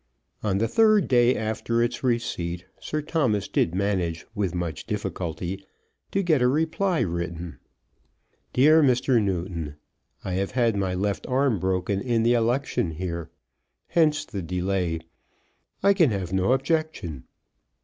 On 0.41 0.57
the 0.57 0.67
third 0.67 1.07
day 1.07 1.35
after 1.35 1.83
its 1.83 2.03
receipt 2.03 2.65
Sir 2.79 3.03
Thomas 3.03 3.47
did 3.47 3.75
manage 3.75 4.25
with 4.33 4.55
much 4.55 4.87
difficulty 4.87 5.63
to 6.09 6.23
get 6.23 6.41
a 6.41 6.47
reply 6.47 7.01
written. 7.01 7.59
DEAR 8.51 8.81
MR. 8.81 9.21
NEWTON, 9.21 9.75
I 10.25 10.31
have 10.33 10.53
had 10.53 10.75
my 10.75 10.95
left 10.95 11.27
arm 11.27 11.59
broken 11.59 12.01
in 12.01 12.23
the 12.23 12.33
election 12.33 12.89
here. 12.89 13.29
Hence 13.89 14.25
the 14.25 14.41
delay. 14.41 15.01
I 15.83 15.93
can 15.93 16.09
have 16.09 16.33
no 16.33 16.53
objection. 16.53 17.25